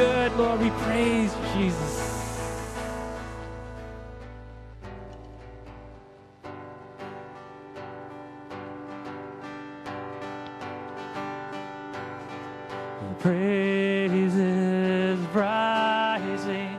[0.00, 0.60] good, Lord.
[0.60, 2.06] We praise you, Jesus.
[14.36, 16.76] is rising,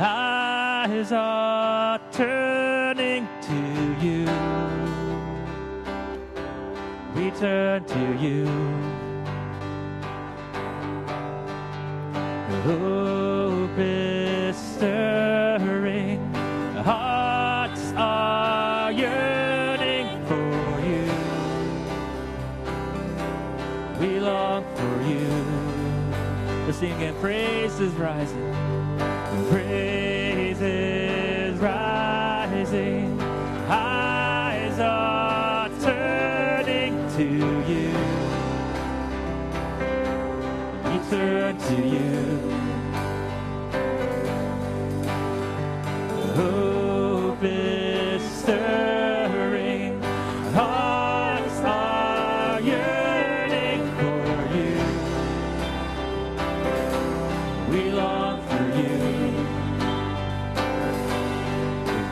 [0.00, 4.24] eyes are turning to you.
[7.14, 8.87] We turn to you.
[12.68, 16.20] hope is stirring.
[16.74, 21.08] Hearts are yearning for you.
[24.00, 26.66] We long for you.
[26.66, 28.67] The singing praise is rising.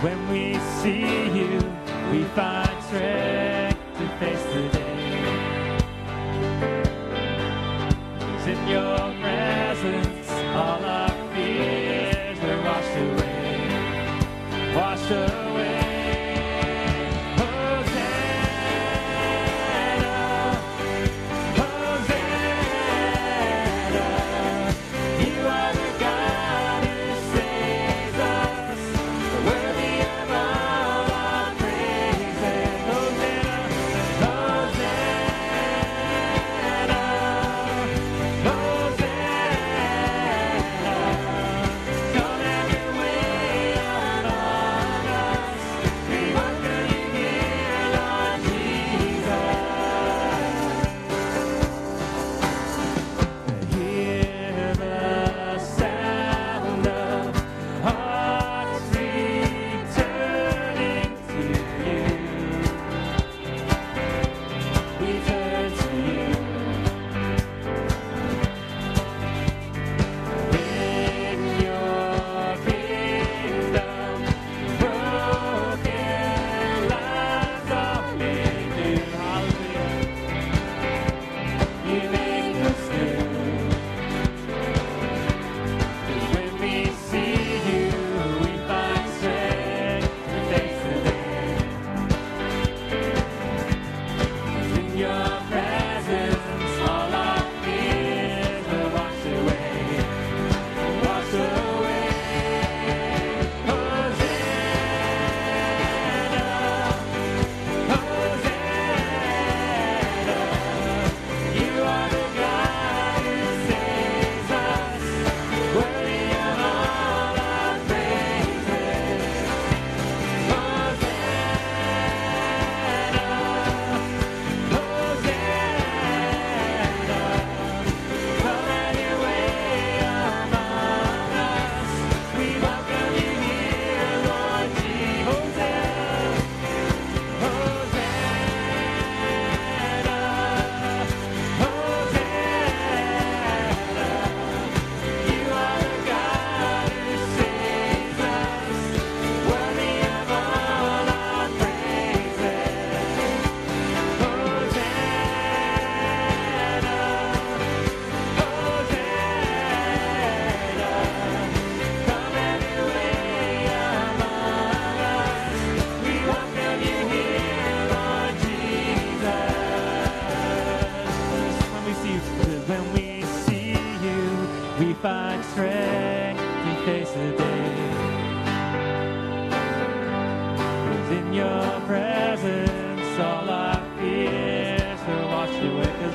[0.03, 1.59] When we see you,
[2.13, 4.76] we find strength to face the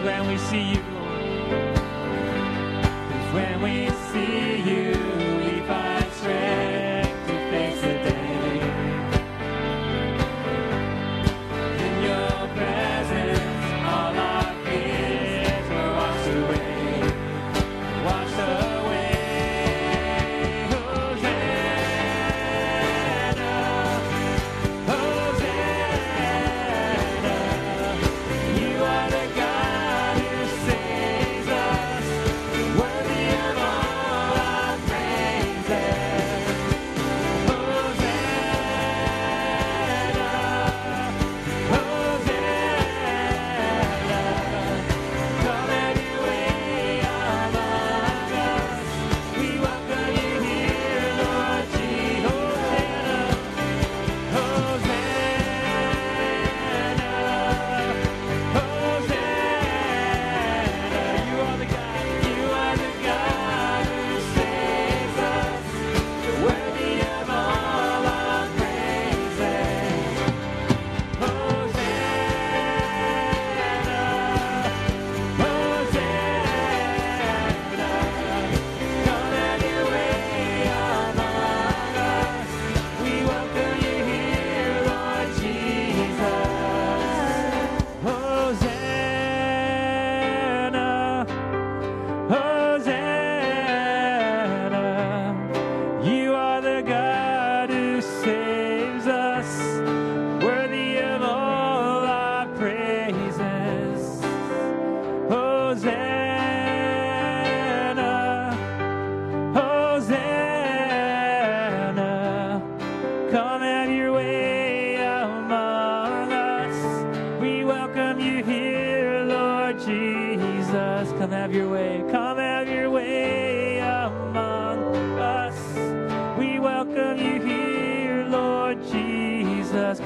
[0.03, 0.83] when we see you.
[3.13, 4.40] It's when we see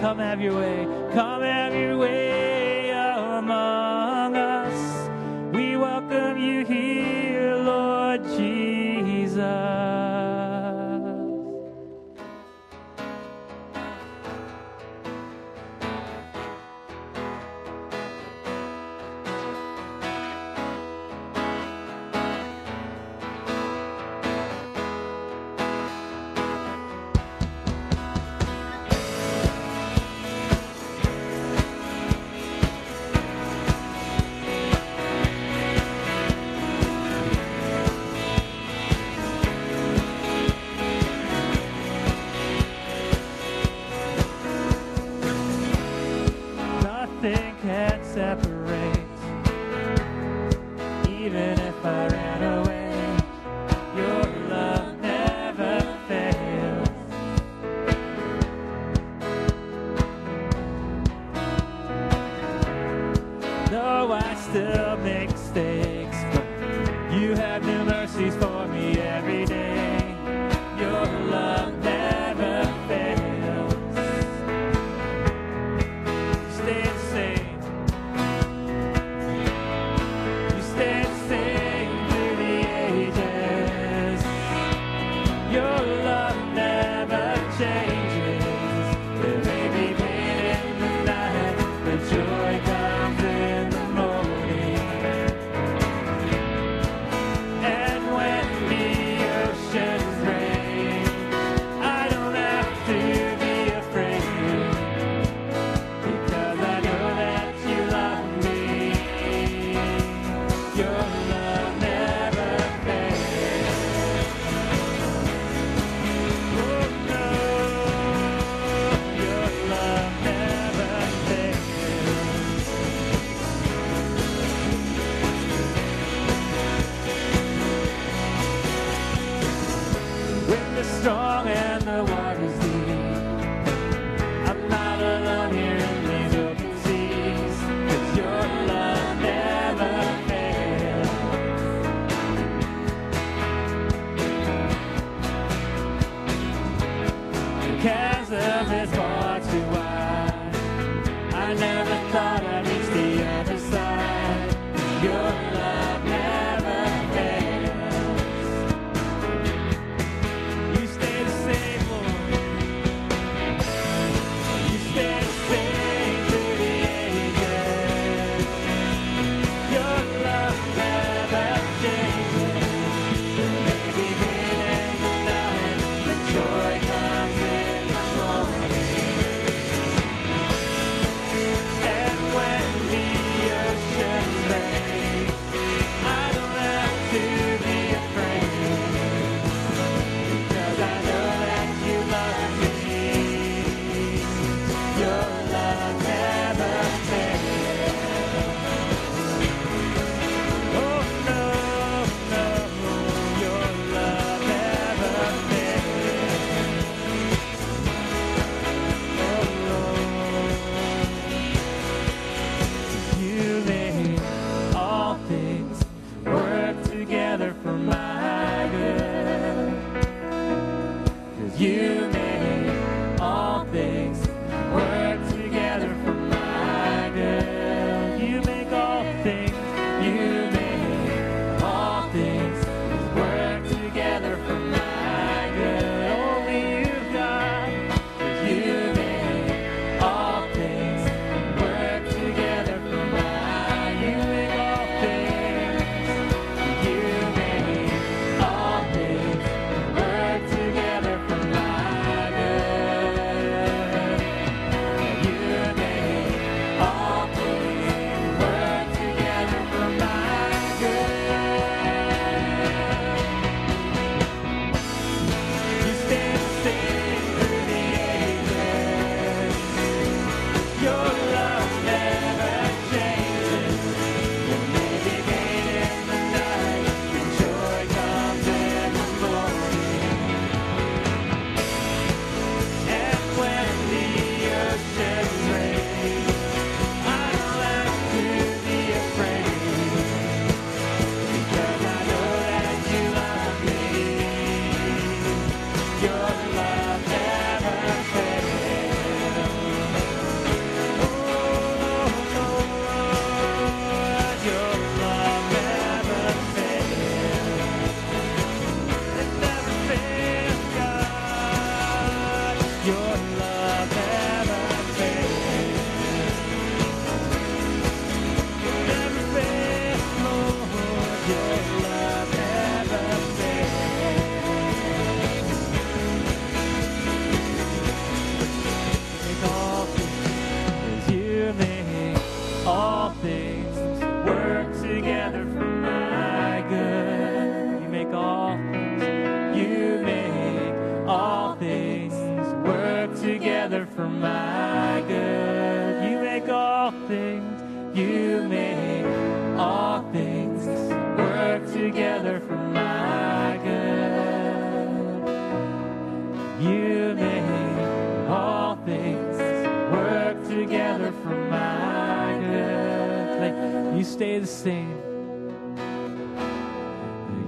[0.05, 0.85] Come have your way.
[1.15, 2.25] Come have your way.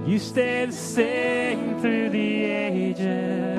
[0.08, 3.58] You stay the same through the ages.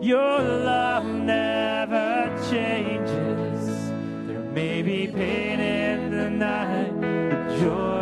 [0.00, 3.66] Your love never changes.
[4.26, 7.95] There may be pain in the night, but joy.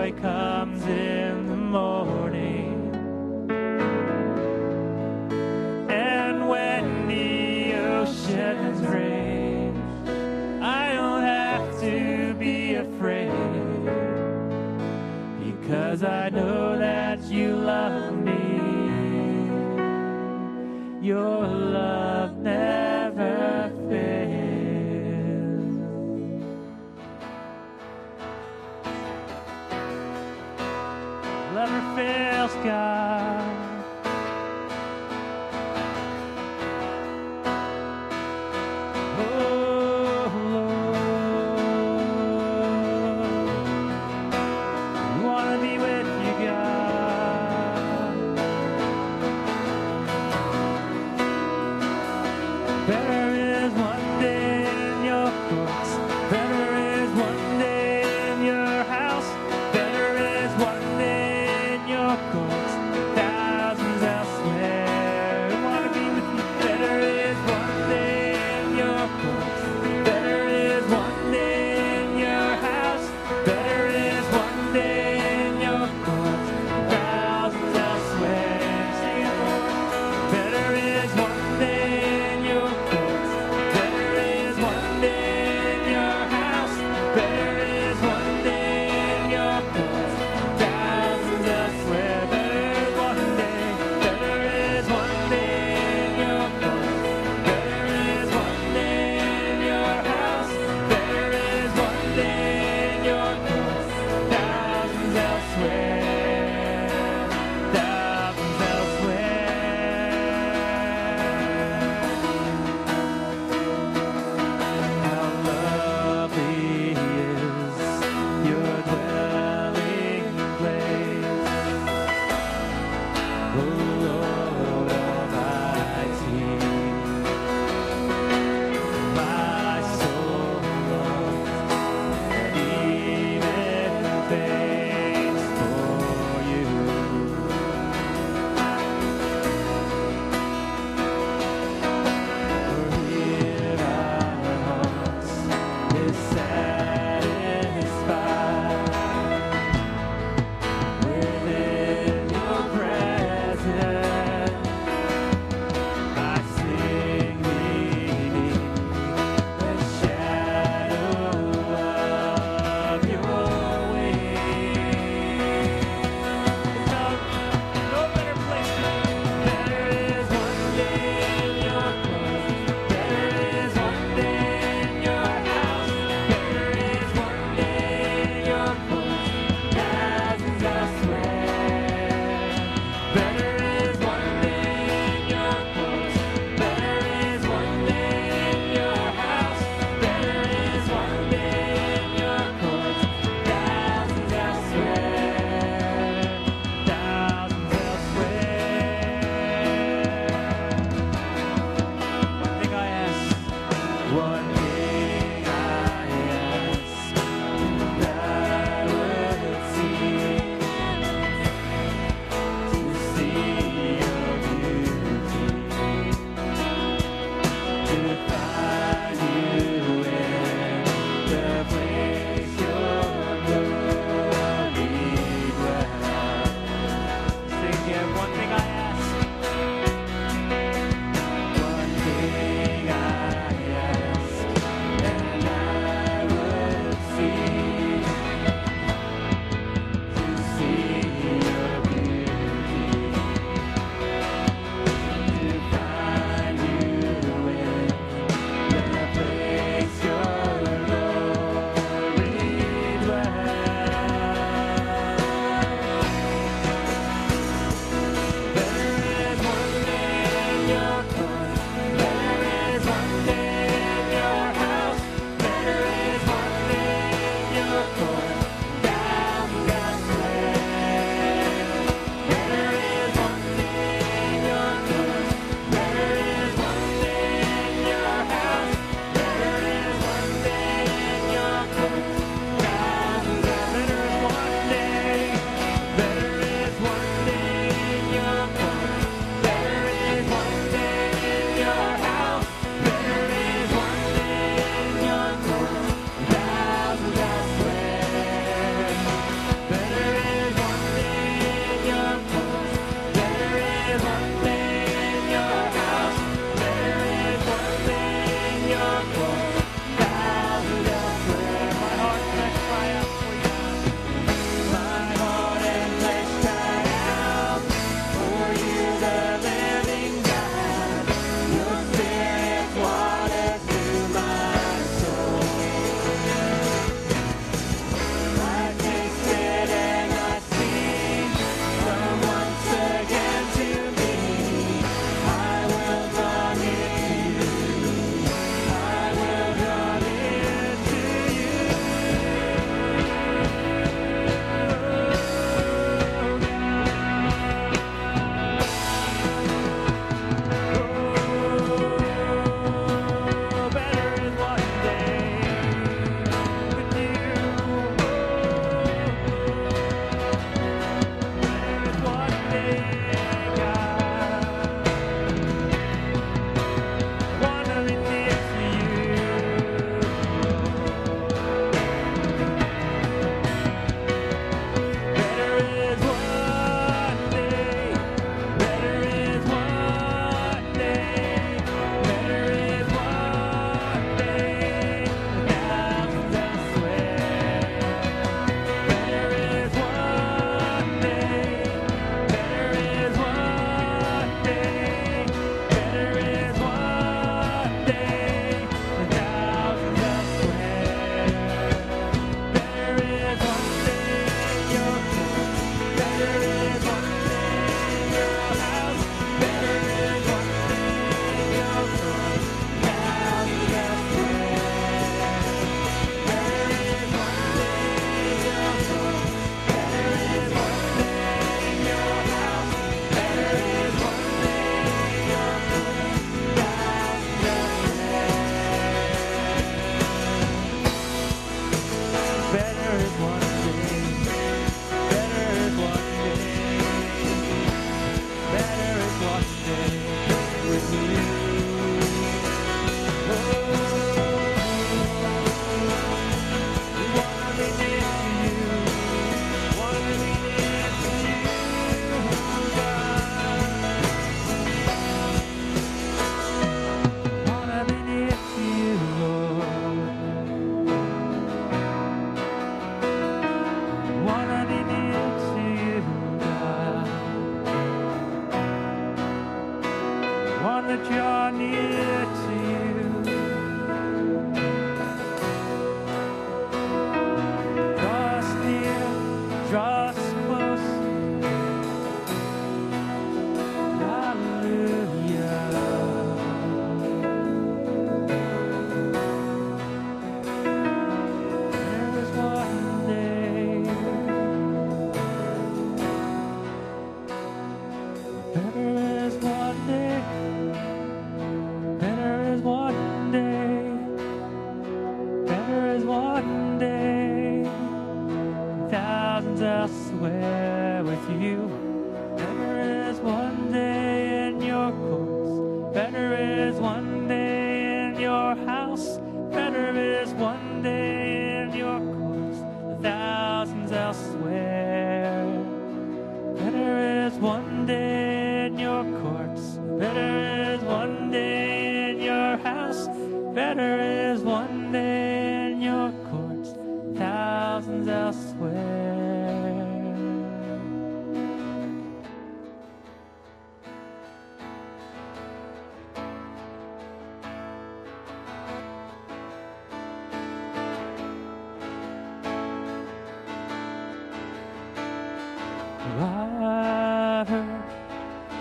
[556.16, 557.83] I've heard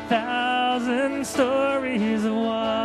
[0.10, 2.83] thousand stories of what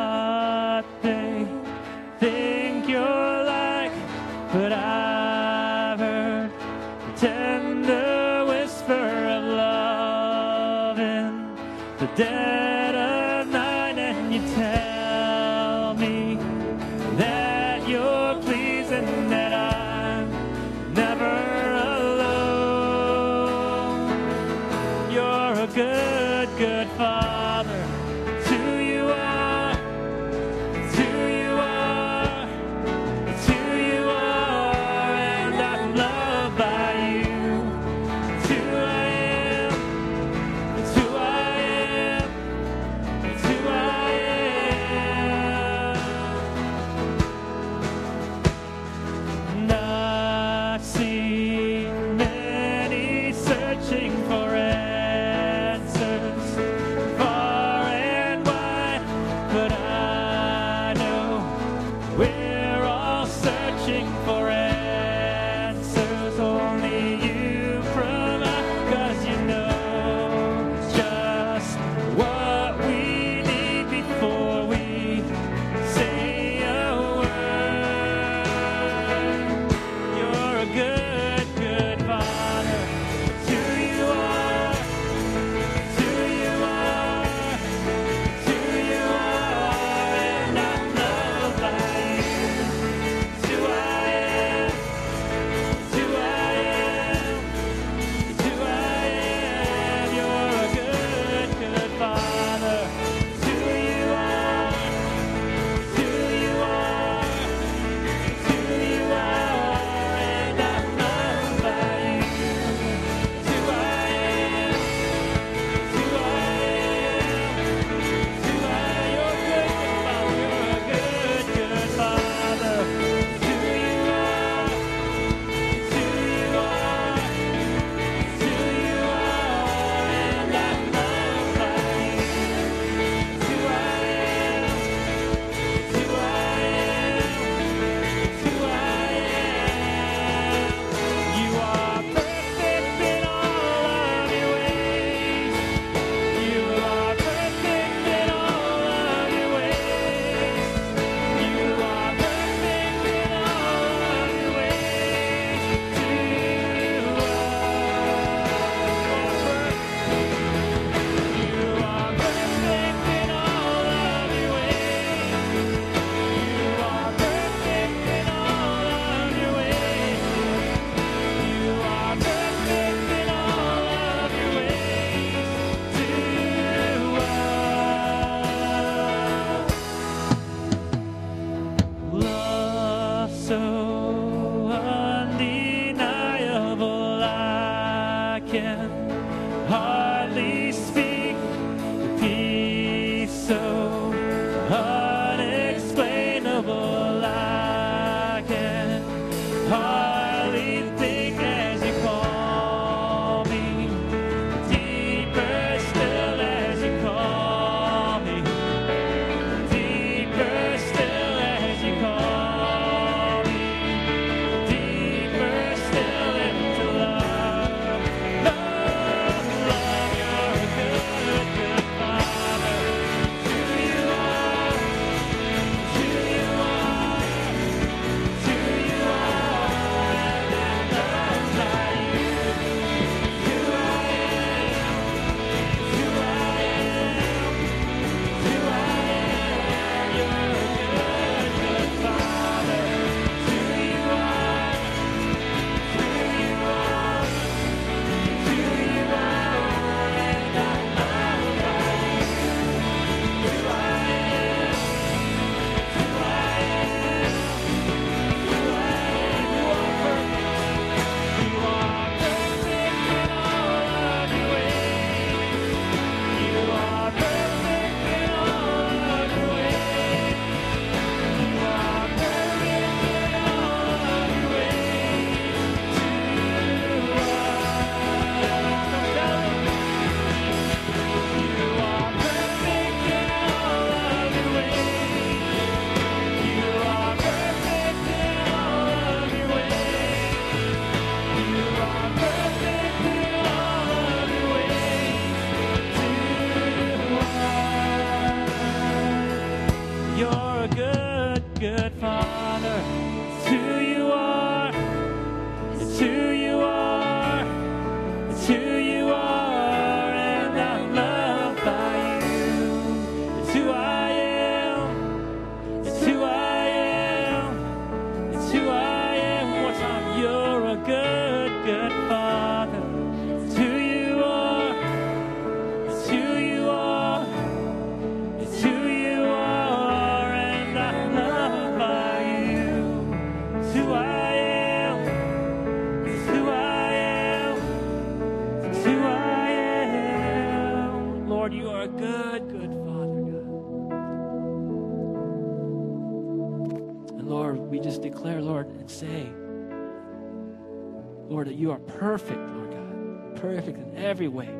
[351.78, 353.40] are perfect, Lord God.
[353.40, 354.57] Perfect in every way.